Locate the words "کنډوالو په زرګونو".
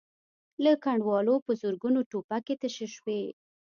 0.83-1.99